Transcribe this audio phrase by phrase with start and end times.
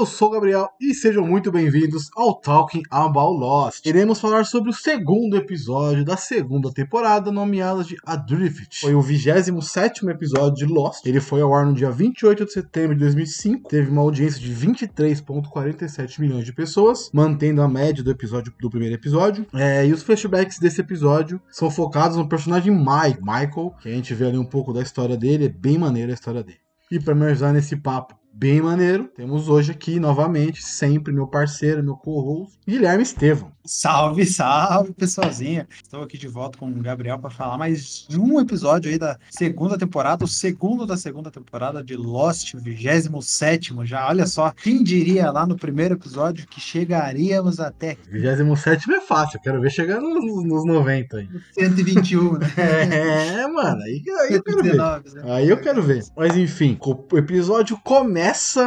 [0.00, 3.84] Eu sou o Gabriel e sejam muito bem-vindos ao Talking About Lost.
[3.84, 8.80] Iremos falar sobre o segundo episódio da segunda temporada, nomeado de Adrift.
[8.80, 11.04] Foi o 27 episódio de Lost.
[11.04, 13.68] Ele foi ao ar no dia 28 de setembro de 2005.
[13.68, 18.94] Teve uma audiência de 23,47 milhões de pessoas, mantendo a média do episódio do primeiro
[18.94, 19.46] episódio.
[19.52, 24.14] É, e os flashbacks desse episódio são focados no personagem Mike, Michael, que a gente
[24.14, 25.44] vê ali um pouco da história dele.
[25.44, 26.60] É bem maneira a história dele.
[26.90, 29.10] E para me ajudar nesse papo, bem maneiro.
[29.16, 33.52] Temos hoje aqui novamente, sempre meu parceiro, meu co-host, Guilherme Estevam.
[33.64, 35.68] Salve, salve, pessoalzinha.
[35.82, 39.18] Estou aqui de volta com o Gabriel para falar mais de um episódio aí da
[39.30, 44.08] segunda temporada, o segundo da segunda temporada de Lost, 27 já.
[44.08, 49.60] Olha só, quem diria lá no primeiro episódio que chegaríamos até 27 é fácil, quero
[49.60, 51.28] ver chegando nos, nos 90 aí.
[51.52, 52.46] 121, né?
[52.56, 54.76] é, mano, aí, aí eu quero ver.
[54.76, 55.22] Né?
[55.24, 56.04] Aí eu quero ver.
[56.16, 58.19] Mas enfim, o episódio começa,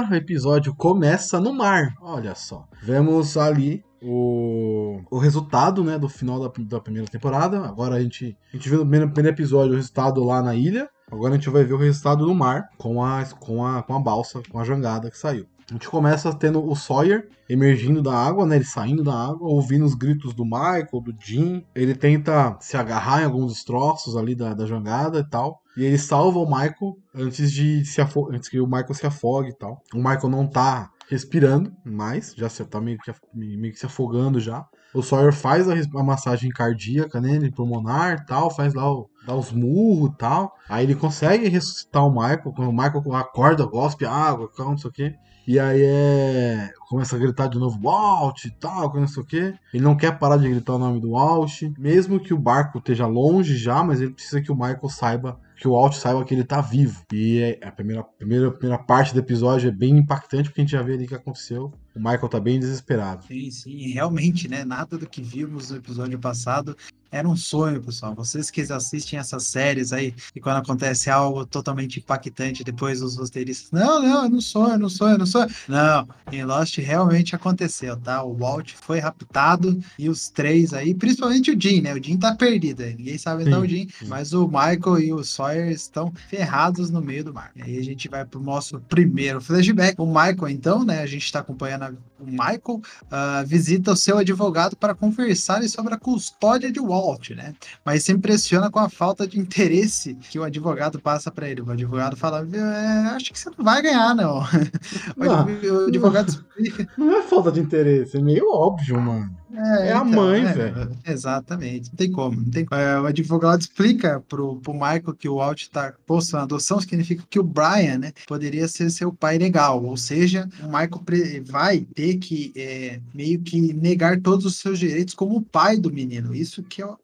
[0.10, 1.94] o episódio começa no mar.
[2.02, 2.68] Olha só.
[2.82, 7.64] Vemos ali o, o resultado né, do final da, da primeira temporada.
[7.64, 10.90] Agora a gente, a gente viu no primeiro, episódio o resultado lá na ilha.
[11.12, 14.00] Agora a gente vai ver o resultado no mar com a, com a, com a
[14.00, 15.46] balsa, com a jangada que saiu.
[15.70, 18.58] A gente começa tendo o Sawyer emergindo da água, né?
[18.58, 21.64] Ele saindo da água, ouvindo os gritos do Michael, do Jim.
[21.74, 25.63] Ele tenta se agarrar em alguns destroços ali da, da jangada e tal.
[25.76, 29.56] E ele salva o Michael antes de se antes que o Michael se afogue e
[29.56, 29.82] tal.
[29.94, 34.66] O Michael não tá respirando mais, já tá meio que, meio que se afogando já.
[34.94, 39.10] O Sawyer faz a, a massagem cardíaca nele, pulmonar tal, faz lá o.
[39.26, 40.54] dá os murros tal.
[40.70, 42.54] Aí ele consegue ressuscitar o Michael.
[42.56, 45.16] Quando o Michael acorda, gospe água, não sei o que.
[45.48, 46.72] E aí é.
[46.88, 49.54] Começa a gritar de novo Walt e tal, não sei o que.
[49.74, 51.64] Ele não quer parar de gritar o nome do Walt.
[51.78, 55.68] Mesmo que o barco esteja longe já, mas ele precisa que o Michael saiba que
[55.68, 57.02] o Walt saiba que ele tá vivo.
[57.12, 60.72] E é, a primeira, primeira, primeira parte do episódio é bem impactante, porque a gente
[60.72, 61.72] já vê ali o que aconteceu.
[61.96, 63.26] O Michael tá bem desesperado.
[63.26, 64.66] Sim, sim, realmente, né?
[64.66, 66.76] Nada do que vimos no episódio passado
[67.14, 68.16] era um sonho, pessoal.
[68.16, 73.70] Vocês que assistem essas séries aí, e quando acontece algo totalmente impactante, depois os roteiristas,
[73.72, 75.48] não, não, eu não sonho, eu não sonho, eu não sonho.
[75.68, 78.24] Não, em Lost realmente aconteceu, tá?
[78.24, 81.94] O Walt foi raptado e os três aí, principalmente o Jim, né?
[81.94, 85.14] O Jim tá perdido aí, ninguém sabe onde é o Jim, mas o Michael e
[85.14, 87.52] o Sawyer estão ferrados no meio do mar.
[87.56, 90.02] E aí a gente vai pro nosso primeiro flashback.
[90.02, 91.04] O Michael, então, né?
[91.04, 95.98] A gente tá acompanhando o Michael, uh, visita o seu advogado para conversarem sobre a
[95.98, 97.03] custódia de Walt
[97.36, 97.54] né?
[97.84, 101.62] Mas se impressiona com a falta de interesse que o advogado passa para ele.
[101.62, 104.42] O advogado fala: é, Acho que você não vai ganhar, não.
[105.18, 106.88] não o advogado explica.
[106.98, 109.43] Não é falta de interesse, é meio óbvio, mano.
[109.54, 110.98] É, é então, a mãe, é, velho.
[111.06, 112.42] Exatamente, não tem como.
[112.42, 116.44] Não tem, é, o advogado explica pro, pro Michael que o Walt tá posto na
[116.44, 119.84] adoção, significa que o Brian, né, poderia ser seu pai legal.
[119.84, 121.04] Ou seja, o Michael
[121.46, 126.34] vai ter que é, meio que negar todos os seus direitos como pai do menino.
[126.34, 126.98] Isso que eu,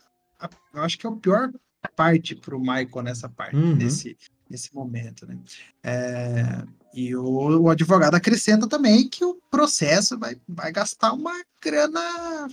[0.73, 1.51] eu acho que é o pior
[1.95, 3.75] parte pro Michael nessa parte, uhum.
[3.75, 4.17] nesse,
[4.49, 5.37] nesse momento, né?
[5.83, 12.47] É, e o, o, advogado acrescenta também que o processo vai, vai gastar uma grana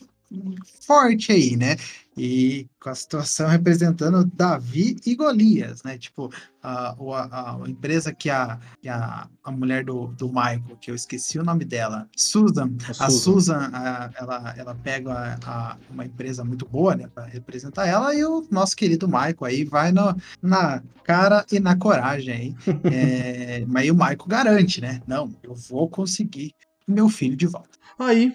[0.87, 1.77] forte aí, né?
[2.17, 5.99] E com a situação representando Davi e Golias, né?
[5.99, 6.33] Tipo,
[6.63, 10.95] a, a, a empresa que a, que a, a mulher do, do Michael, que eu
[10.95, 16.67] esqueci o nome dela, Susan, a, Susan, a, ela, ela pega a, uma empresa muito
[16.67, 21.45] boa, né, para representar ela, e o nosso querido Michael aí vai no, na cara
[21.53, 22.57] e na coragem, hein?
[22.91, 25.03] é, mas aí o Michael garante, né?
[25.07, 26.55] Não, eu vou conseguir
[26.89, 27.77] meu filho de volta.
[27.99, 28.35] Aí,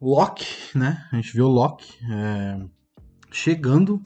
[0.00, 1.04] Loki, né?
[1.12, 2.60] A gente viu o Loki é,
[3.30, 4.02] chegando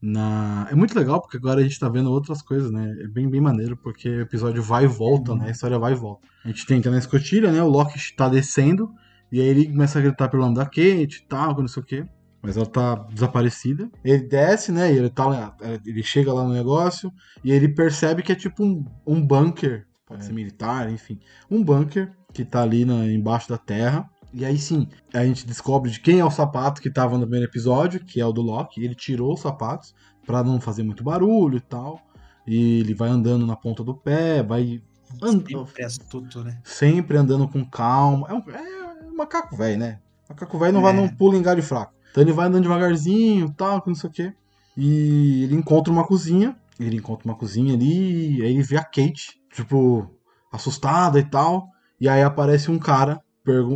[0.00, 0.68] na.
[0.70, 2.96] É muito legal porque agora a gente tá vendo outras coisas, né?
[3.00, 5.48] É bem, bem maneiro porque o episódio vai e volta, né?
[5.48, 6.26] A história vai e volta.
[6.44, 7.62] A gente tenta na escotilha, né?
[7.62, 8.90] O Loki tá descendo
[9.30, 11.86] e aí ele começa a gritar pelo nome da Kate e tal, não sei o
[11.86, 12.04] quê.
[12.40, 13.90] Mas ela tá desaparecida.
[14.04, 14.92] Ele desce, né?
[14.92, 18.84] E ele, tá, ele chega lá no negócio e ele percebe que é tipo um,
[19.06, 19.86] um bunker.
[20.06, 20.26] Pode é.
[20.26, 21.18] ser militar, enfim.
[21.50, 24.08] Um bunker que tá ali na, embaixo da terra.
[24.32, 27.46] E aí sim, a gente descobre de quem é o sapato que estava no primeiro
[27.46, 28.84] episódio, que é o do Loki.
[28.84, 29.94] Ele tirou os sapatos
[30.26, 32.00] para não fazer muito barulho e tal.
[32.46, 34.82] E ele vai andando na ponta do pé, vai
[35.20, 36.60] Sempre astuto, né?
[36.62, 38.28] Sempre andando com calma.
[38.28, 40.00] É um, é um macaco velho, né?
[40.28, 40.82] Macaco velho não, é.
[40.82, 41.94] vai, não pula em galho fraco.
[42.10, 44.34] Então ele vai andando devagarzinho, tal, não sei o quê.
[44.76, 46.56] E ele encontra uma cozinha.
[46.78, 50.08] Ele encontra uma cozinha ali, e aí ele vê a Kate, tipo,
[50.52, 51.68] assustada e tal.
[52.00, 53.20] E aí aparece um cara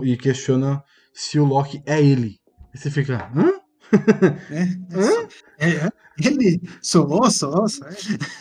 [0.05, 0.83] e questiona
[1.13, 2.39] se o Loki é ele.
[2.75, 3.53] E você fica, hã?
[4.51, 4.63] É,
[4.97, 5.29] hã?
[5.59, 7.67] É, é, ele solou, solou,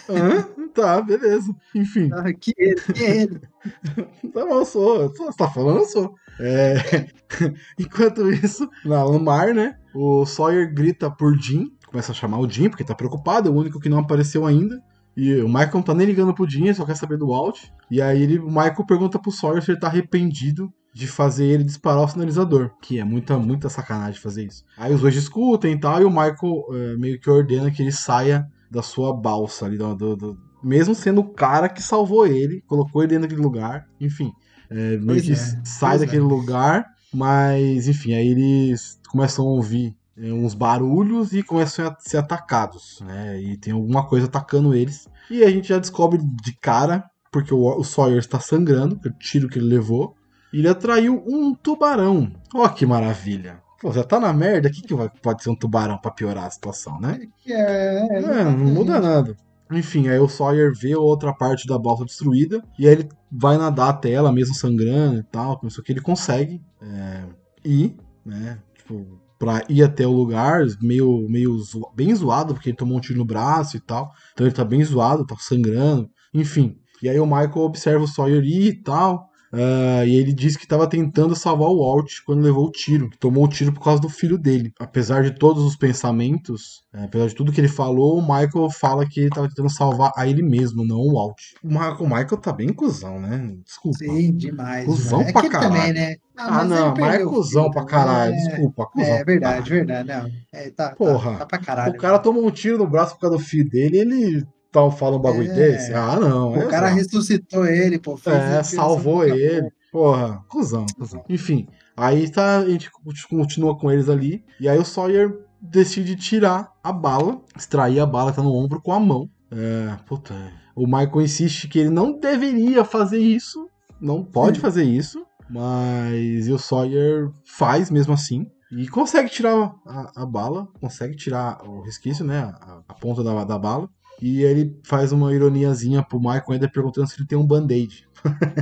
[0.10, 0.48] Hã?
[0.74, 1.54] Tá, beleza.
[1.76, 2.10] Enfim.
[2.14, 3.42] Ah, que ele, que é ele.
[4.34, 5.10] tá bom, sou.
[5.10, 6.16] Você tá falando, eu sou.
[6.40, 7.08] É...
[7.78, 9.78] Enquanto isso, no mar, né?
[9.94, 13.56] O Sawyer grita por Jim, começa a chamar o Jim, porque tá preocupado, é o
[13.56, 14.82] único que não apareceu ainda.
[15.16, 17.66] E o Michael não tá nem ligando pro Jim, só quer saber do Walt.
[17.90, 21.64] E aí ele, o Michael pergunta pro Sawyer se ele tá arrependido de fazer ele
[21.64, 24.64] disparar o sinalizador, que é muita, muita sacanagem fazer isso.
[24.78, 27.92] Aí os dois discutem e tal, e o Michael é, meio que ordena que ele
[27.92, 32.62] saia da sua balsa ali, do, do, do, mesmo sendo o cara que salvou ele,
[32.68, 34.32] colocou ele dentro daquele lugar, enfim,
[34.70, 36.28] é, meio pois que é, sai daquele é.
[36.28, 42.18] lugar, mas enfim, aí eles começam a ouvir é, uns barulhos e começam a ser
[42.18, 43.42] atacados, né?
[43.42, 45.08] E tem alguma coisa atacando eles.
[45.30, 49.50] E a gente já descobre de cara, porque o, o Sawyer está sangrando, o tiro
[49.50, 50.16] que ele levou,
[50.60, 52.32] ele atraiu um tubarão.
[52.54, 53.62] Ó, que maravilha.
[53.82, 56.46] Pô, já tá na merda, o que, que vai, pode ser um tubarão para piorar
[56.46, 57.20] a situação, né?
[57.48, 59.36] É, é, é, não muda nada.
[59.72, 63.90] Enfim, aí o Sawyer vê outra parte da balsa destruída e aí ele vai nadar
[63.90, 67.24] até ela, mesmo sangrando e tal, com isso que ele consegue é,
[67.64, 67.96] ir,
[68.26, 68.60] né?
[68.78, 73.02] Tipo, pra ir até o lugar, meio, meio zo bem zoado, porque ele tomou um
[73.02, 74.12] tiro no braço e tal.
[74.34, 76.78] Então ele tá bem zoado, tá sangrando, enfim.
[77.02, 79.31] E aí o Michael observa o Sawyer ir e tal.
[79.54, 83.18] Uh, e ele disse que estava tentando salvar o Walt quando levou o tiro, que
[83.18, 84.72] tomou o tiro por causa do filho dele.
[84.80, 89.06] Apesar de todos os pensamentos, é, apesar de tudo que ele falou, o Michael fala
[89.06, 91.42] que ele estava tentando salvar a ele mesmo, não o Walt.
[91.62, 93.56] O Michael, o Michael tá bem cuzão, né?
[93.66, 93.98] Desculpa.
[93.98, 94.86] Sim, demais.
[94.86, 95.34] Cusão demais.
[95.34, 95.74] pra é caralho.
[95.74, 96.16] Também, né?
[96.38, 98.34] Ah, ah não, mas é cuzão pra caralho.
[98.34, 98.38] É...
[98.38, 99.14] Desculpa, cuzão.
[99.14, 100.08] É verdade, verdade.
[100.08, 100.30] Não.
[100.54, 101.32] É, tá, tá Porra.
[101.32, 101.94] Tá, tá pra caralho.
[101.94, 105.18] O cara tomou um tiro no braço por causa do filho dele ele tal fala
[105.18, 105.94] um bagulho é, desse?
[105.94, 106.52] Ah, não.
[106.54, 108.18] O é cara ressuscitou ele, pô.
[108.26, 109.70] é, salvou ele.
[109.92, 111.24] Porra, cuzão, cuzão.
[111.28, 112.90] Enfim, aí tá, a gente
[113.30, 114.44] continua com eles ali.
[114.60, 118.82] E aí o Sawyer decide tirar a bala, extrair a bala que tá no ombro
[118.82, 119.30] com a mão.
[119.52, 120.34] É, puta.
[120.74, 123.68] O Michael insiste que ele não deveria fazer isso.
[124.00, 124.62] Não pode hum.
[124.62, 125.26] fazer isso.
[125.50, 128.48] Mas o Sawyer faz mesmo assim.
[128.72, 132.40] E consegue tirar a, a, bala, consegue tirar o resquício, né?
[132.40, 133.90] A, a ponta da, da bala.
[134.22, 138.08] E ele faz uma ironiazinha pro Michael ainda perguntando se ele tem um band-aid.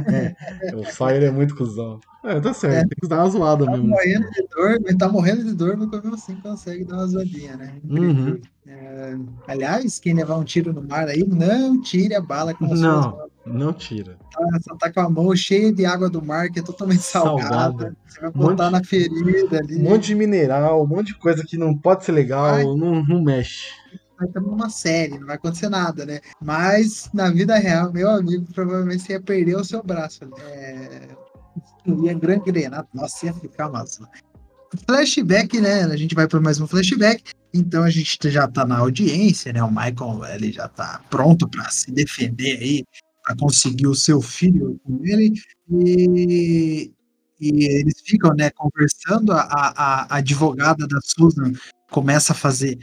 [0.07, 0.33] é,
[0.73, 1.99] o Sawyer é muito cuzão.
[2.23, 2.79] É, tá certo, é.
[2.81, 3.87] tem que dar uma zoada tá mesmo.
[3.87, 7.57] Morrendo de dor, ele tá morrendo de dor, mas mesmo assim consegue dar uma zoadinha,
[7.57, 7.73] né?
[7.83, 8.39] Uhum.
[8.67, 9.17] É,
[9.47, 13.29] aliás, quem levar um tiro no mar aí, não tire a bala com as Não,
[13.45, 14.17] não tira.
[14.31, 17.49] Tá, só tá com a mão cheia de água do mar, que é totalmente salgada.
[17.49, 17.97] salgada.
[18.05, 19.77] Você vai botar um na ferida ali.
[19.77, 23.21] Um monte de mineral, um monte de coisa que não pode ser legal, não, não
[23.21, 23.79] mexe
[24.19, 26.19] vai estar numa série, não vai acontecer nada, né?
[26.41, 30.19] Mas na vida real, meu amigo, provavelmente você ia perder o seu braço.
[30.39, 31.07] É...
[31.85, 34.07] Ia gangrenar, nossa, ia ficar massa.
[34.85, 35.83] Flashback, né?
[35.85, 37.23] A gente vai para mais um flashback.
[37.53, 39.63] Então a gente já tá na audiência, né?
[39.63, 42.83] O Michael ele já tá pronto para se defender aí,
[43.23, 45.33] para conseguir o seu filho com ele.
[45.71, 46.91] E,
[47.39, 49.31] e eles ficam, né, conversando.
[49.31, 51.51] A, a, a advogada da Susan
[51.89, 52.77] começa a fazer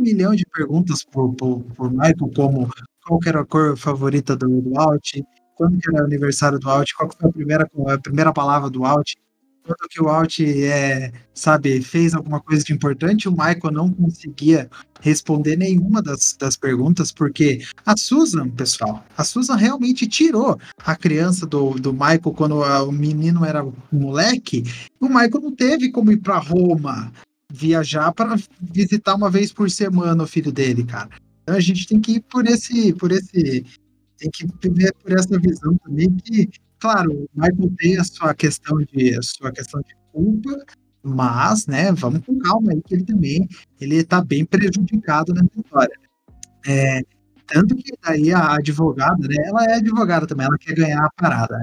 [0.00, 2.70] um milhão de perguntas por, por, por Michael, como
[3.06, 5.20] qual era a cor favorita do, do Alt,
[5.54, 9.14] quando era o aniversário do Alt, qual foi a primeira, a primeira palavra do Alt,
[9.62, 14.70] quando que o Alt é, sabe, fez alguma coisa de importante, o Michael não conseguia
[15.00, 21.46] responder nenhuma das, das perguntas, porque a Susan, pessoal, a Susan realmente tirou a criança
[21.46, 24.64] do, do Michael quando a, o menino era moleque,
[24.98, 27.12] o Michael não teve como ir para Roma,
[27.50, 31.10] viajar para visitar uma vez por semana o filho dele, cara.
[31.42, 33.64] Então a gente tem que ir por esse, por esse,
[34.16, 38.78] tem que ver por essa visão também que, claro, o Michael tem a sua questão
[38.78, 40.64] de, a sua questão de culpa,
[41.02, 43.48] mas, né, vamos com calma aí que ele também,
[43.80, 45.96] ele está bem prejudicado nessa história.
[46.66, 47.02] É,
[47.46, 51.58] tanto que daí a advogada, né, ela é advogada também, ela quer ganhar a parada.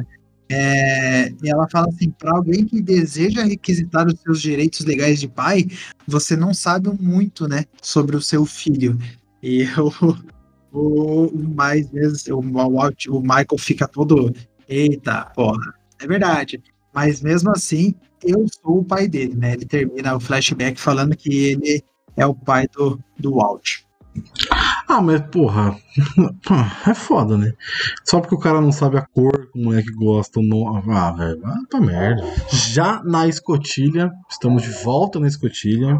[0.49, 5.27] É, e ela fala assim: para alguém que deseja requisitar os seus direitos legais de
[5.27, 5.67] pai,
[6.07, 8.97] você não sabe muito, né, sobre o seu filho.
[9.43, 9.65] E
[10.71, 14.33] o, o mais vezes o, o, o Michael fica todo,
[14.67, 16.61] eita, porra, é verdade.
[16.93, 19.53] Mas mesmo assim, eu sou o pai dele, né?
[19.53, 21.83] Ele termina o flashback falando que ele
[22.15, 23.81] é o pai do, do Walt.
[24.87, 25.77] Ah, mas porra,
[26.87, 27.53] é foda, né?
[28.05, 30.77] Só porque o cara não sabe a cor que o moleque gosta, não.
[30.89, 32.23] Ah, velho, ah, tá merda.
[32.49, 35.99] Já na escotilha, estamos de volta na escotilha.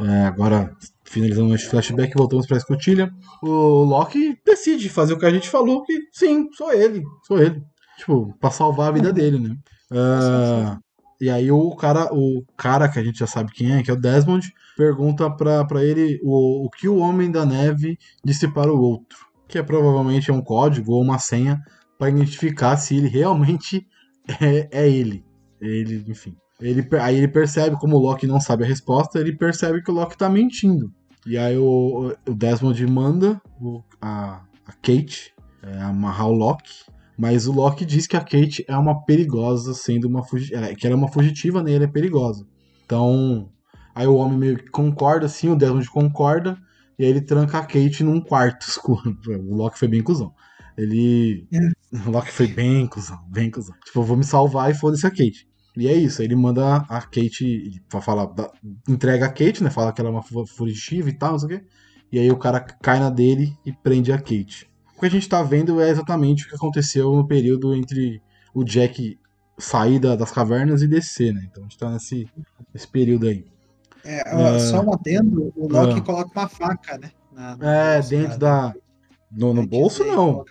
[0.00, 3.12] É, agora, finalizando esse flashback, voltamos pra escotilha.
[3.42, 7.62] O Loki decide fazer o que a gente falou, que sim, sou ele, sou ele.
[7.98, 9.56] Tipo, pra salvar a vida dele, né?
[9.90, 10.78] Uh,
[11.20, 13.94] e aí o cara, o cara que a gente já sabe quem é, que é
[13.94, 18.80] o Desmond, pergunta para ele o, o que o Homem da Neve disse para o
[18.80, 19.18] outro,
[19.48, 21.60] que é provavelmente é um código ou uma senha
[21.98, 23.86] para identificar se ele realmente
[24.40, 25.24] é, é ele.
[25.60, 26.36] Ele, enfim.
[26.60, 29.94] Ele, aí ele percebe, como o Loki não sabe a resposta, ele percebe que o
[29.94, 30.92] Loki tá mentindo.
[31.26, 37.46] E aí o, o Desmond manda o, a, a Kate é, amarrar o Loki mas
[37.46, 40.74] o Loki diz que a Kate é uma perigosa, sendo uma fugitiva.
[40.74, 41.72] Que ela é uma fugitiva, né?
[41.72, 42.46] Ele é perigosa.
[42.84, 43.48] Então,
[43.96, 46.58] aí o homem meio que concorda, assim, o Desmond concorda,
[46.98, 49.18] e aí ele tranca a Kate num quarto escuro.
[49.26, 50.34] O Loki foi bem cuzão.
[50.76, 51.48] Ele.
[52.06, 53.74] O Loki foi bem cuzão, bem cuzão.
[53.84, 55.48] Tipo, eu vou me salvar e foda-se a Kate.
[55.74, 57.82] E é isso, aí ele manda a Kate.
[58.02, 58.32] Fala,
[58.86, 59.70] entrega a Kate, né?
[59.70, 61.66] Fala que ela é uma fugitiva e tal, não sei o quê.
[62.12, 64.70] E aí o cara cai na dele e prende a Kate.
[64.94, 68.22] O que a gente está vendo é exatamente o que aconteceu no período entre
[68.54, 69.18] o Jack
[69.58, 71.46] sair da, das cavernas e descer, né?
[71.50, 72.28] Então a gente está nesse,
[72.72, 73.55] nesse período aí.
[74.06, 77.10] É, uh, só um adendo, o Loki uh, coloca uma faca, né?
[77.32, 78.72] Na, é, dentro da.
[79.30, 80.44] No, no bolso não.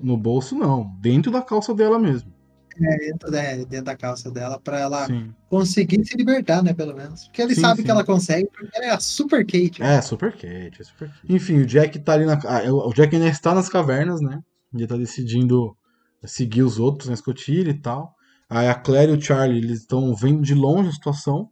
[0.00, 0.94] No bolso não.
[1.00, 2.32] Dentro da calça dela mesmo.
[2.80, 5.32] É, dentro, é, dentro da calça dela, para ela sim.
[5.48, 7.26] conseguir se libertar, né, pelo menos.
[7.26, 7.84] Porque ele sim, sabe sim.
[7.84, 9.80] que ela consegue, porque ela é a Super Kate.
[9.80, 9.96] Né?
[9.96, 11.32] É, Super Kate, é Super Kate.
[11.32, 12.40] Enfim, o Jack tá ali na.
[12.44, 14.40] Ah, o Jack ainda está nas cavernas, né?
[14.74, 15.76] Ele tá decidindo
[16.24, 18.14] seguir os outros na escotilha e tal.
[18.48, 21.50] Aí a Claire e o Charlie, eles estão vendo de longe a situação.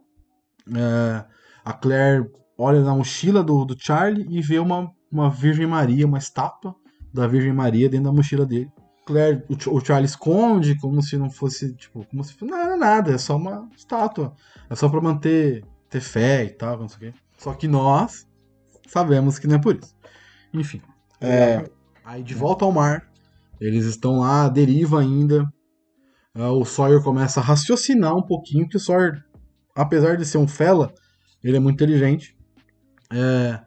[0.68, 1.24] É,
[1.64, 6.18] a Claire olha na mochila do, do Charlie e vê uma, uma Virgem Maria, uma
[6.18, 6.74] estátua
[7.12, 8.70] da Virgem Maria dentro da mochila dele.
[9.06, 13.12] Claire, o, o Charlie esconde como se não fosse, tipo, como se fosse nada, nada,
[13.12, 14.34] é só uma estátua.
[14.68, 17.18] É só para manter ter fé e tal, não sei o quê.
[17.36, 18.26] Só que nós
[18.86, 19.94] sabemos que não é por isso.
[20.54, 20.80] Enfim.
[21.20, 21.68] É,
[22.04, 23.10] aí de volta ao mar,
[23.60, 25.46] eles estão lá, deriva ainda.
[26.34, 29.24] É, o Sawyer começa a raciocinar um pouquinho, que o Sawyer,
[29.80, 30.92] apesar de ser um fela,
[31.42, 32.36] ele é muito inteligente.
[33.10, 33.60] É,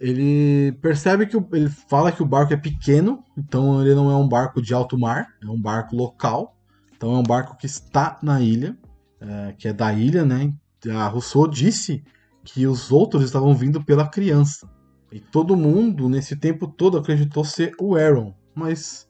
[0.00, 4.16] ele percebe que o, ele fala que o barco é pequeno, então ele não é
[4.16, 6.56] um barco de alto mar, é um barco local.
[6.96, 8.76] Então é um barco que está na ilha,
[9.20, 10.52] é, que é da ilha, né?
[10.90, 12.04] A Rousseau disse
[12.44, 14.68] que os outros estavam vindo pela criança.
[15.10, 18.32] E todo mundo, nesse tempo todo, acreditou ser o Aaron.
[18.54, 19.08] Mas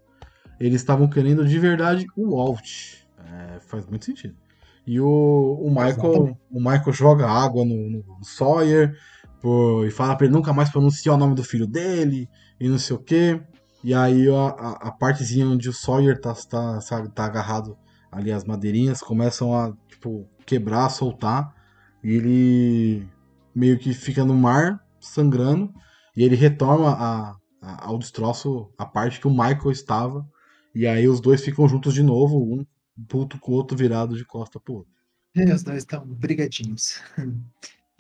[0.59, 3.05] eles estavam querendo de verdade o Walt.
[3.19, 4.48] É, faz muito sentido.
[4.89, 8.97] E o, o Michael, o Michael joga água no, no Sawyer
[9.39, 12.27] por, e fala pra ele nunca mais pronunciar o nome do filho dele
[12.59, 13.39] e não sei o que.
[13.85, 17.77] E aí a, a, a, partezinha onde o Sawyer tá, tá, sabe, tá agarrado
[18.11, 21.55] ali as madeirinhas começam a tipo, quebrar, soltar.
[22.03, 23.07] E ele
[23.55, 25.71] meio que fica no mar, sangrando.
[26.17, 30.27] E ele retorna a, a, ao destroço a parte que o Michael estava.
[30.75, 32.65] E aí os dois ficam juntos de novo, um
[33.07, 34.93] puto com o outro virado de costa pro outro.
[35.37, 37.01] É, os dois estão brigadinhos.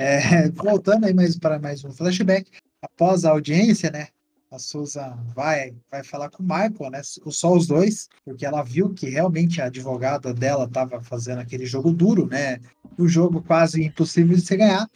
[0.00, 2.48] É, voltando aí mais para mais um flashback,
[2.80, 4.06] após a audiência, né?
[4.48, 7.00] A Susan vai, vai falar com o Michael, né?
[7.02, 11.90] Só os dois, porque ela viu que realmente a advogada dela estava fazendo aquele jogo
[11.92, 12.60] duro, né?
[12.96, 14.88] O jogo quase impossível de ser ganhado.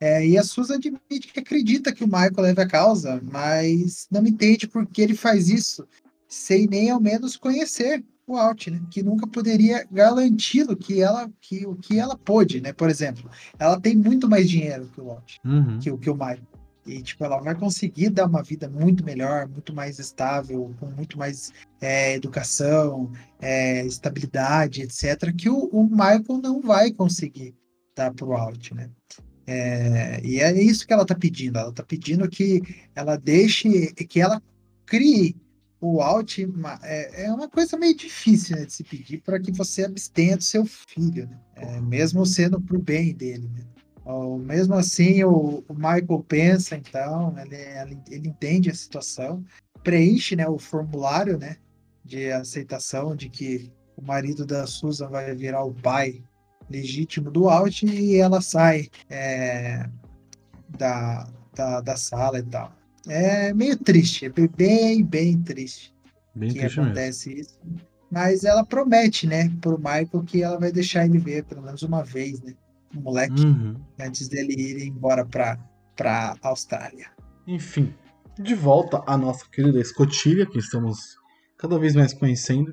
[0.00, 4.26] É, e a Susan admite que acredita que o Michael leve a causa, mas não
[4.26, 5.86] entende por que ele faz isso,
[6.26, 8.82] sem nem ao menos conhecer o Alt, né?
[8.90, 12.72] Que nunca poderia garanti-lo que ela, que o que ela pôde, né?
[12.72, 15.78] Por exemplo, ela tem muito mais dinheiro que o Alt, uhum.
[15.78, 16.56] que, que o Michael.
[16.84, 21.18] E, tipo, ela vai conseguir dar uma vida muito melhor, muito mais estável, com muito
[21.18, 27.56] mais é, educação, é, estabilidade, etc., que o, o, Michael não vai conseguir
[27.96, 28.88] dar para o Alt, né?
[29.48, 31.58] É, e é isso que ela está pedindo.
[31.58, 32.62] Ela está pedindo que
[32.94, 34.40] ela deixe, que ela
[34.84, 35.36] crie
[35.94, 36.38] o alt
[36.82, 40.42] é, é uma coisa meio difícil né, de se pedir para que você abstenha do
[40.42, 41.38] seu filho, né?
[41.54, 43.48] é, mesmo sendo para o bem dele.
[43.48, 43.64] Né?
[44.40, 49.44] Mesmo assim, o, o, Michael pensa, então, ele, ele entende a situação,
[49.82, 51.56] preenche né, o formulário né,
[52.04, 56.22] de aceitação de que o marido da Susan vai virar o pai
[56.70, 59.88] legítimo do Alt e ela sai é,
[60.68, 62.72] da, da, da sala e tal.
[63.08, 65.96] É meio triste, é bem, bem triste
[66.36, 67.42] bem que triste acontece mesmo.
[67.42, 67.58] isso.
[68.10, 72.04] Mas ela promete, né, pro Michael que ela vai deixar ele ver pelo menos uma
[72.04, 72.54] vez, né?
[72.94, 73.74] O moleque, uhum.
[73.98, 75.58] antes dele ir embora pra,
[75.96, 77.10] pra Austrália.
[77.46, 77.92] Enfim.
[78.38, 81.16] de volta à nossa querida escotilha, que estamos
[81.58, 82.72] cada vez mais conhecendo.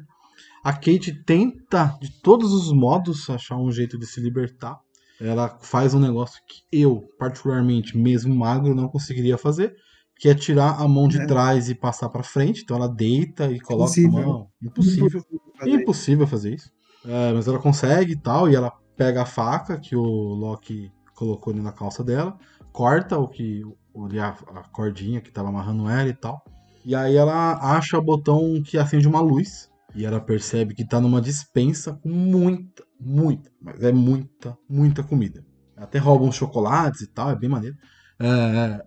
[0.63, 4.79] A Kate tenta, de todos os modos, achar um jeito de se libertar.
[5.19, 9.75] Ela faz um negócio que eu, particularmente, mesmo magro, não conseguiria fazer,
[10.17, 11.25] que é tirar a mão de é.
[11.25, 12.62] trás e passar para frente.
[12.63, 14.20] Então ela deita e coloca Impossível.
[14.20, 14.48] a mão.
[14.62, 15.05] Impossível.
[15.08, 16.72] Impossível fazer, Impossível fazer isso.
[17.05, 21.51] É, mas ela consegue e tal, e ela pega a faca que o Loki colocou
[21.51, 22.38] ali na calça dela,
[22.72, 23.62] corta o que
[24.20, 26.43] a, a cordinha que estava amarrando ela e tal.
[26.86, 29.70] E aí ela acha o botão que acende uma luz.
[29.96, 35.46] E ela percebe que tá numa dispensa com muita, muita, mas é muita, muita comida.
[35.77, 37.77] Até rouba uns chocolates e tal, é bem maneiro.
[38.20, 38.84] É,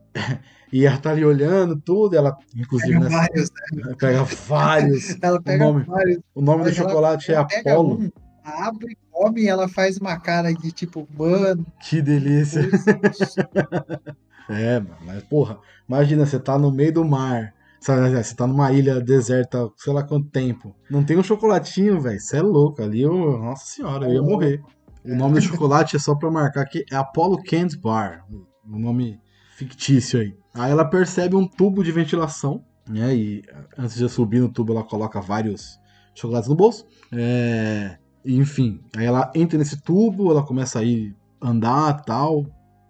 [0.76, 3.94] e ela tá ali olhando tudo, ela, inclusive, pega nessa, vários, né?
[3.98, 5.16] pega vários.
[5.22, 6.18] ela pega o nome, vários.
[6.34, 8.00] O nome do chocolate é Apollo.
[8.02, 8.10] Um,
[8.44, 11.64] abre, come e ela faz uma cara de tipo, mano.
[11.80, 12.60] Que delícia.
[14.50, 19.70] é, mas porra, imagina, você tá no meio do mar você tá numa ilha deserta,
[19.76, 20.74] sei lá quanto tempo.
[20.90, 22.18] Não tem um chocolatinho, velho.
[22.18, 22.82] Você é louco.
[22.82, 23.38] Ali eu.
[23.38, 24.60] Nossa senhora, eu ia morrer.
[25.04, 28.24] O nome do chocolate é só pra marcar que é Apollo Candy Bar.
[28.68, 29.20] Um nome
[29.56, 30.36] fictício aí.
[30.56, 33.14] Aí ela percebe um tubo de ventilação, né?
[33.14, 33.42] E
[33.76, 35.78] antes de subir no tubo, ela coloca vários
[36.14, 36.86] chocolates no bolso.
[37.12, 37.98] É...
[38.24, 42.44] Enfim, aí ela entra nesse tubo, ela começa a ir andar tal,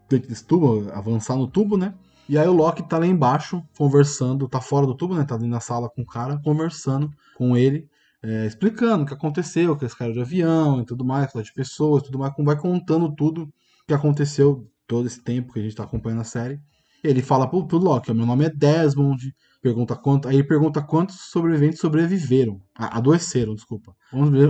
[0.08, 1.92] dentro desse tubo, avançar no tubo, né?
[2.28, 5.24] E aí o Loki tá lá embaixo, conversando, tá fora do tubo, né?
[5.24, 7.88] Tá ali na sala com o cara, conversando com ele,
[8.22, 12.02] é, explicando o que aconteceu, que esse cara de avião e tudo mais, de pessoas,
[12.02, 13.52] tudo mais, vai contando tudo
[13.86, 16.60] que aconteceu todo esse tempo que a gente tá acompanhando a série.
[17.06, 19.32] Ele fala pro, pro Loki, meu nome é Desmond,
[19.62, 23.94] pergunta quanto, aí pergunta quantos sobreviventes sobreviveram, adoeceram, desculpa.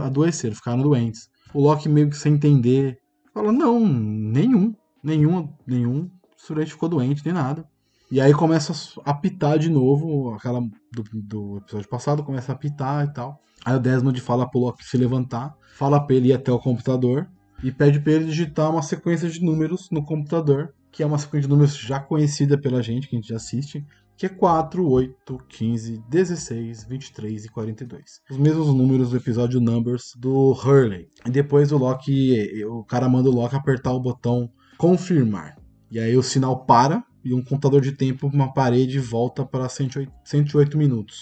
[0.02, 1.28] Adoeceram, ficaram doentes.
[1.52, 2.98] O Loki meio que sem entender,
[3.32, 7.66] fala, não, nenhum, nenhum, nenhum Surete ficou doente, nem nada.
[8.10, 8.72] E aí começa
[9.04, 13.40] a apitar de novo, aquela do, do, episódio passado, começa a apitar e tal.
[13.64, 17.28] Aí o Desmond fala pro Loki se levantar, fala pra ele ir até o computador
[17.64, 21.46] e pede pra ele digitar uma sequência de números no computador, que é uma sequência
[21.46, 23.84] de números já conhecida pela gente, que a gente já assiste,
[24.16, 28.02] que é 4, 8, 15, 16, 23 e 42.
[28.30, 31.06] Os mesmos números do episódio Numbers do Hurley.
[31.26, 35.58] E depois o Loki, o cara manda o Loki apertar o botão confirmar.
[35.90, 40.10] E aí o sinal para e um contador de tempo, uma parede volta para 108,
[40.24, 41.20] 108 minutos.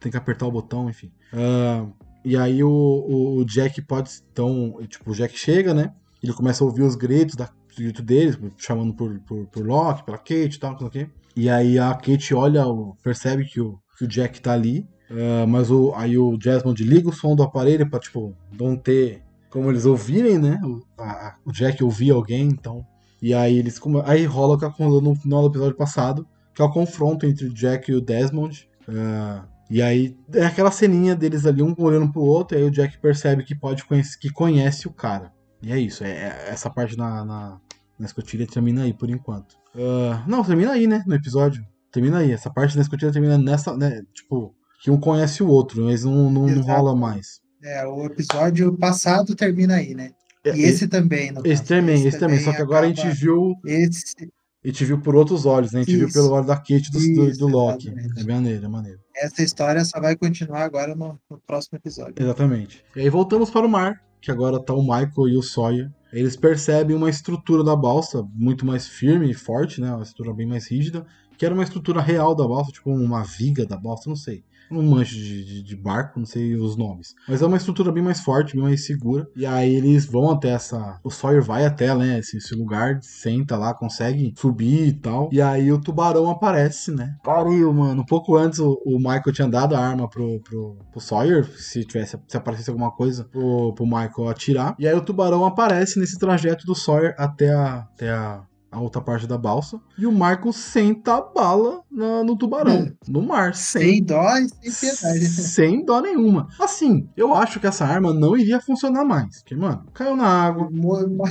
[0.00, 1.12] Tem que apertar o botão, enfim.
[1.30, 1.92] Uh,
[2.24, 4.10] e aí o, o, Jack pode.
[4.32, 5.92] Então, tipo, o Jack chega, né?
[6.22, 7.50] Ele começa a ouvir os gritos, da,
[7.82, 11.08] grito deles, chamando por, por, por Locke, pela Kate e tal, não sei o quê.
[11.36, 12.64] E aí a Kate olha,
[13.02, 14.86] percebe que o, que o Jack tá ali.
[15.10, 19.22] Uh, mas o, aí o Jasmine liga o som do aparelho pra, tipo, não ter
[19.50, 20.58] como eles ouvirem, né?
[20.64, 22.84] O, a, o Jack ouvir alguém, então
[23.24, 26.64] e aí eles aí rola o que aconteceu no final do episódio passado, que é
[26.66, 28.68] o confronto entre o Jack e o Desmond.
[28.86, 32.70] Uh, e aí é aquela ceninha deles ali, um olhando pro outro, e aí o
[32.70, 35.32] Jack percebe que pode conhece, que conhece o cara.
[35.64, 37.60] E é isso, é, é essa parte na, na,
[37.98, 39.54] na escotilha termina aí por enquanto.
[39.74, 41.02] Uh, não, termina aí, né?
[41.06, 41.64] No episódio.
[41.90, 42.32] Termina aí.
[42.32, 44.02] Essa parte da escotilha termina nessa, né?
[44.12, 47.40] Tipo, que um conhece o outro, mas não, não, não rola mais.
[47.62, 50.10] É, o episódio passado termina aí, né?
[50.44, 52.38] É, e esse também, no Esse também, esse, esse também.
[52.40, 53.54] Só que agora a gente viu.
[53.64, 54.30] Esse...
[54.62, 55.80] A gente viu por outros olhos, né?
[55.80, 56.04] A gente Isso.
[56.06, 57.94] viu pelo olho da Kate do, Isso, do, Loki.
[58.16, 58.98] É maneiro, é maneiro.
[59.16, 62.14] Essa história só vai continuar agora no, no, próximo episódio.
[62.18, 62.84] Exatamente.
[62.96, 65.92] E aí voltamos para o mar, que agora tá o Michael e o Sawyer.
[66.10, 69.92] Eles percebem uma estrutura da balsa muito mais firme e forte, né?
[69.92, 71.04] Uma estrutura bem mais rígida,
[71.36, 74.42] que era uma estrutura real da balsa, tipo uma viga da balsa, não sei
[74.74, 77.14] não manjo de, de, de, barco, não sei os nomes.
[77.28, 79.28] Mas é uma estrutura bem mais forte, bem mais segura.
[79.36, 80.98] E aí eles vão até essa.
[81.02, 82.18] O Sawyer vai até, né?
[82.18, 85.28] Esse, esse lugar, senta lá, consegue subir e tal.
[85.32, 87.16] E aí o tubarão aparece, né?
[87.22, 88.02] Pariu, mano.
[88.02, 91.84] Um pouco antes o, o Michael tinha dado a arma pro, pro, pro Sawyer, se
[91.84, 94.74] tivesse se aparecesse alguma coisa pro, pro Michael atirar.
[94.78, 99.00] E aí o tubarão aparece nesse trajeto do Sawyer até a, até a a outra
[99.00, 99.80] parte da balsa.
[99.96, 103.54] E o Marco senta a bala na, no tubarão, no mar.
[103.54, 105.24] Sem, sem dó e sem piedade.
[105.54, 106.48] Sem dó nenhuma.
[106.60, 109.38] Assim, eu acho que essa arma não iria funcionar mais.
[109.38, 110.68] Porque, mano, caiu na água,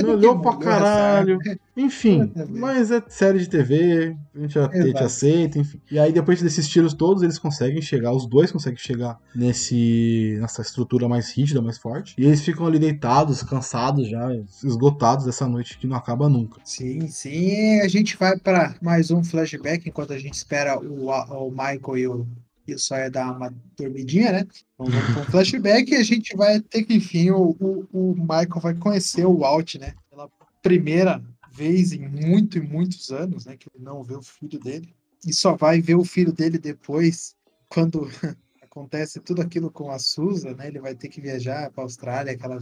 [0.07, 1.37] olhou pra caralho.
[1.75, 5.81] Enfim, mas é série de TV, a gente, a gente aceita, enfim.
[5.89, 10.61] E aí, depois desses tiros todos, eles conseguem chegar, os dois conseguem chegar nesse nessa
[10.61, 12.13] estrutura mais rígida, mais forte.
[12.15, 14.29] E eles ficam ali deitados, cansados já,
[14.63, 16.61] esgotados dessa noite que não acaba nunca.
[16.63, 17.79] Sim, sim.
[17.79, 22.07] A gente vai para mais um flashback enquanto a gente espera o, o Michael e
[22.07, 22.27] o,
[22.67, 24.47] e o Sawyer dar uma dormidinha, né?
[24.73, 28.15] Então, vamos para um flashback e a gente vai ter que, enfim, o, o, o
[28.15, 29.93] Michael vai conhecer o Walt, né?
[30.09, 30.29] Pela
[30.61, 34.93] primeira vez em muito e muitos anos, né, que ele não vê o filho dele.
[35.25, 37.35] e só vai ver o filho dele depois,
[37.69, 38.09] quando
[38.61, 40.67] acontece tudo aquilo com a Susan, né?
[40.67, 42.59] Ele vai ter que viajar para a Austrália, aquela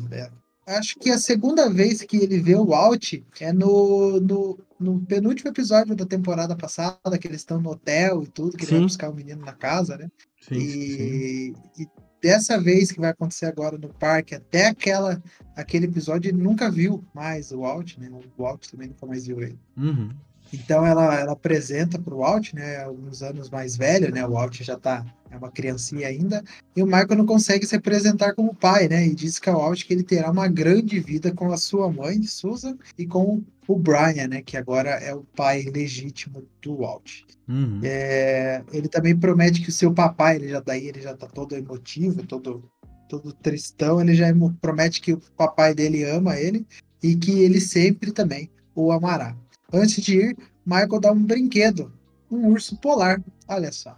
[0.78, 5.50] Acho que a segunda vez que ele vê o Alt é no, no, no penúltimo
[5.50, 8.72] episódio da temporada passada, que eles estão no hotel e tudo, que sim.
[8.72, 10.10] ele vai buscar o menino na casa, né?
[10.42, 11.84] Sim, e, sim.
[11.84, 11.88] e
[12.22, 15.22] dessa vez que vai acontecer agora no parque, até aquela,
[15.56, 18.10] aquele episódio, ele nunca viu mais o Alt, né?
[18.38, 19.60] O Alt também nunca mais viu ele.
[19.76, 20.10] Uhum.
[20.54, 24.62] Então ela, ela apresenta para o Walt, né, alguns anos mais velho, né, o Walt
[24.62, 26.44] já está é uma criancinha ainda,
[26.76, 29.86] e o Michael não consegue se apresentar como pai, né, e diz que o Walt
[29.86, 34.28] que ele terá uma grande vida com a sua mãe, Susan, e com o Brian,
[34.28, 37.22] né, que agora é o pai legítimo do Walt.
[37.48, 37.80] Uhum.
[37.82, 41.56] É, ele também promete que o seu papai, ele já daí ele já tá todo
[41.56, 42.70] emotivo, todo
[43.12, 44.28] todo tristão, ele já
[44.62, 46.66] promete que o papai dele ama ele
[47.04, 49.36] e que ele sempre também o amará.
[49.74, 51.92] Antes de ir, Michael dá um brinquedo,
[52.30, 53.22] um urso polar.
[53.48, 53.98] Olha só,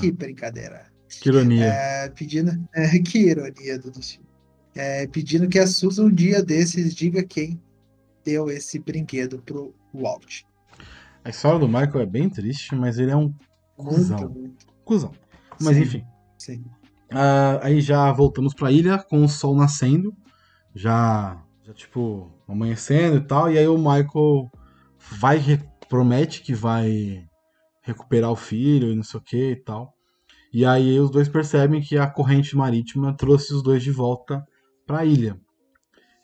[0.00, 0.86] que brincadeira.
[1.08, 1.66] Que ironia.
[1.66, 4.26] É, pedindo, é, que ironia do destino.
[4.74, 7.60] É, pedindo que a Susan um dia desses diga quem
[8.24, 10.42] deu esse brinquedo pro Walt.
[11.24, 13.34] A história do Michael é bem triste, mas ele é um
[13.76, 14.20] cuzão.
[14.20, 14.66] Muito, muito.
[14.84, 15.12] Cusão.
[15.60, 16.04] Mas sim, enfim.
[16.38, 16.64] Sim.
[17.12, 20.14] Uh, aí já voltamos pra ilha com o sol nascendo.
[20.74, 23.50] Já, já tipo, amanhecendo e tal.
[23.50, 24.50] E aí o Michael
[25.00, 25.40] vai
[25.88, 27.24] promete que vai
[27.82, 29.92] recuperar o filho e não sei o que e tal.
[30.52, 34.44] E aí os dois percebem que a corrente marítima trouxe os dois de volta
[34.86, 35.38] para a ilha.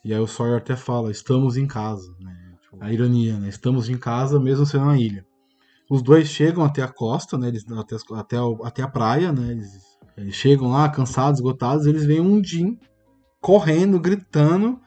[0.04, 2.54] E aí o Sawyer até fala: estamos em casa, né?
[2.62, 3.48] Tipo, a ironia, né?
[3.48, 5.24] Estamos em casa mesmo sendo na ilha.
[5.90, 7.48] Os dois chegam até a costa, né?
[7.48, 9.52] Eles, até, até, até a praia, né?
[9.52, 9.68] Eles,
[10.16, 11.86] eles chegam lá cansados, esgotados.
[11.86, 12.78] Eles veem um Jim
[13.40, 14.80] correndo, gritando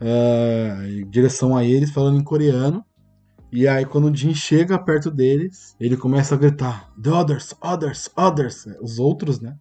[0.00, 2.84] uh, em direção a eles, falando em coreano.
[3.56, 8.10] E aí, quando o Jim chega perto deles, ele começa a gritar: The others, others,
[8.16, 8.66] others.
[8.82, 9.54] Os outros, né?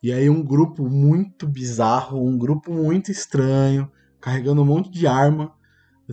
[0.00, 5.52] E aí, um grupo muito bizarro, um grupo muito estranho, carregando um monte de arma,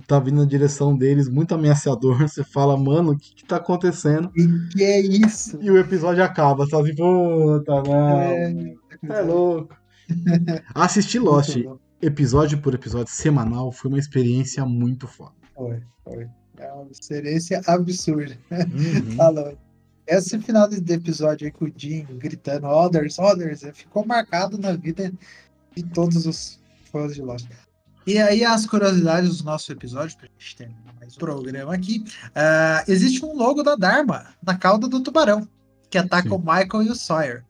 [0.08, 2.18] tá vindo na direção deles, muito ameaçador.
[2.28, 4.32] Você fala, mano, o que, que tá acontecendo?
[4.36, 5.60] E que é isso?
[5.62, 8.22] E o episódio acaba, tá assim, puta, não.
[8.22, 8.76] É,
[9.08, 9.76] é louco.
[10.74, 11.58] Assistir Lost,
[12.02, 15.36] episódio por episódio, semanal, foi uma experiência muito foda.
[15.56, 16.39] Foi, foi.
[16.60, 18.38] É uma experiência absurda.
[18.52, 19.16] Uhum.
[19.18, 19.58] Falou.
[20.06, 25.14] Esse final do episódio aí com o Jim gritando Others, Others, ficou marcado na vida
[25.76, 26.60] de todos os
[26.92, 27.48] fãs de Lost.
[28.08, 32.04] E aí, as curiosidades do nosso episódio, para a gente terminar mais o programa aqui.
[32.30, 35.48] Uh, existe um logo da Dharma na cauda do tubarão,
[35.92, 36.36] que ataca Sim.
[36.36, 37.46] o Michael e o Sawyer.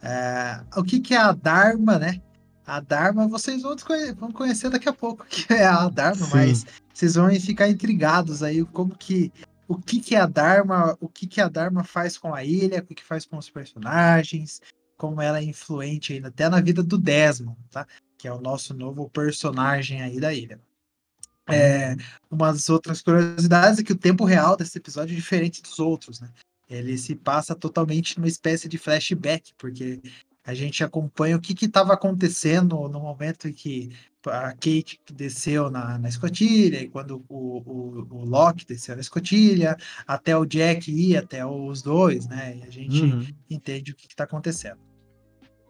[0.00, 2.20] Uh, o que, que é a Dharma, né?
[2.64, 3.74] A Dharma vocês vão,
[4.16, 6.32] vão conhecer daqui a pouco, que é a Dharma, Sim.
[6.32, 9.32] mas vocês vão ficar intrigados aí como que
[9.66, 12.78] o que que é a Dharma, o que que a Dharma faz com a ilha,
[12.78, 14.60] o que que faz com os personagens,
[14.96, 17.86] como ela é influente ainda até na vida do Desmond, tá?
[18.16, 20.60] Que é o nosso novo personagem aí da ilha.
[21.46, 21.96] É,
[22.30, 26.30] umas outras curiosidades é que o tempo real desse episódio é diferente dos outros, né?
[26.68, 30.00] Ele se passa totalmente numa espécie de flashback, porque
[30.44, 33.90] a gente acompanha o que estava acontecendo no momento em que
[34.26, 39.76] a Kate desceu na, na escotilha, e quando o, o, o Locke desceu na escotilha,
[40.06, 42.56] até o Jack ir até os dois, né?
[42.56, 43.26] E a gente uhum.
[43.50, 44.78] entende o que está acontecendo.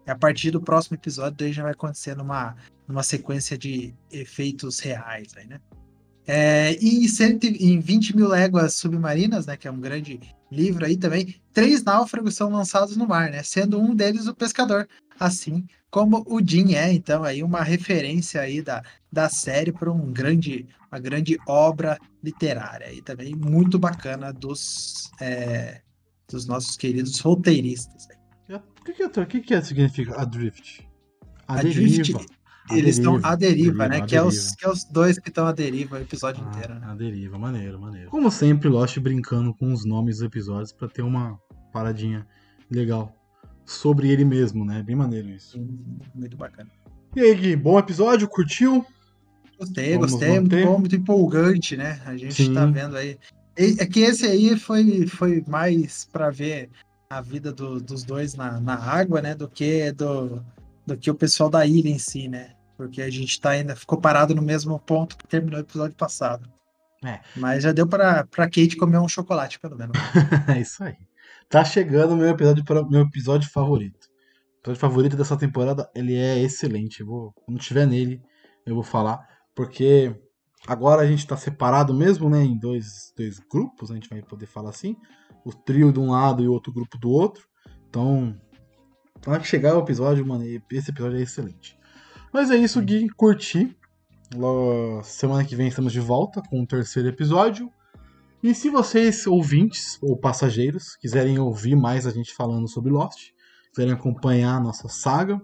[0.05, 2.55] E a partir do próximo episódio, daí já vai acontecer numa,
[2.87, 5.59] numa sequência de efeitos reais aí, né?
[6.27, 10.19] É, e em, cento, em 20 mil léguas submarinas, né, que é um grande
[10.55, 14.87] livro aí também, três náufragos são lançados no mar, né, sendo um deles o pescador,
[15.19, 15.65] assim
[15.95, 20.67] como o Jim é, então aí uma referência aí da, da série para um grande,
[20.91, 25.79] uma grande obra literária e também muito bacana dos, é,
[26.29, 28.09] dos nossos queridos roteiristas.
[28.49, 30.85] O que, que, é, que, que significa Adrift?
[31.47, 32.13] A, a Drift,
[32.71, 34.01] eles estão à deriva, né?
[34.01, 36.75] que, É os, que é os dois que estão à deriva o episódio ah, inteiro,
[36.75, 36.87] né?
[36.87, 38.09] A deriva, maneiro, maneiro.
[38.09, 41.39] Como sempre, Lost brincando com os nomes dos episódios para ter uma
[41.71, 42.25] paradinha
[42.71, 43.15] legal
[43.65, 44.81] sobre ele mesmo, né?
[44.83, 45.59] Bem maneiro isso.
[46.13, 46.69] Muito bacana.
[47.15, 48.27] E aí, Gui, bom episódio?
[48.27, 48.85] Curtiu?
[49.59, 50.39] Gostei, Vamos gostei.
[50.39, 52.01] Muito bom, muito empolgante, né?
[52.05, 52.53] A gente Sim.
[52.53, 53.17] tá vendo aí.
[53.57, 56.69] É que esse aí foi, foi mais para ver
[57.09, 59.33] a vida do, dos dois na, na água, né?
[59.33, 60.43] Do que do,
[60.85, 62.54] do que o pessoal da ilha em si, né?
[62.75, 66.49] Porque a gente tá ainda ficou parado no mesmo ponto que terminou o episódio passado.
[67.03, 67.19] É.
[67.35, 69.95] Mas já deu pra Kate comer um chocolate, pelo menos.
[70.47, 70.95] é isso aí.
[71.49, 74.07] Tá chegando o meu episódio, meu episódio favorito.
[74.57, 77.01] O episódio favorito dessa temporada, ele é excelente.
[77.01, 78.21] Eu vou, quando tiver nele,
[78.65, 79.19] eu vou falar.
[79.53, 80.15] Porque
[80.67, 82.43] agora a gente tá separado mesmo, né?
[82.43, 84.95] Em dois, dois grupos, a gente vai poder falar assim.
[85.45, 87.47] o trio de um lado e o outro grupo do outro.
[87.87, 88.35] Então,
[89.21, 91.77] para chegar o episódio, mano, esse episódio é excelente.
[92.31, 93.75] Mas é isso, Gui, curti.
[95.03, 97.71] Semana que vem estamos de volta com o terceiro episódio.
[98.43, 103.31] E se vocês, ouvintes ou passageiros, quiserem ouvir mais a gente falando sobre Lost,
[103.69, 105.41] quiserem acompanhar a nossa saga,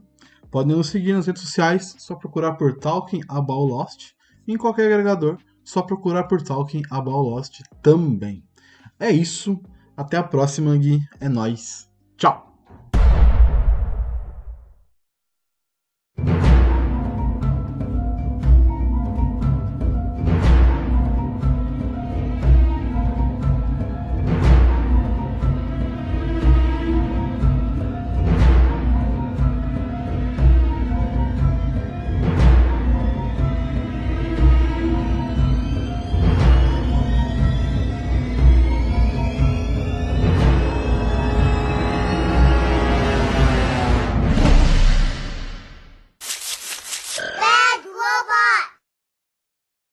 [0.52, 4.12] podem nos seguir nas redes sociais, só procurar por Talking About Lost.
[4.48, 8.44] Em qualquer agregador, só procurar por Talking About Lost também.
[9.00, 9.60] É isso.
[9.96, 11.00] Até a próxima, Gui.
[11.20, 11.90] É nóis.
[12.18, 12.51] Tchau!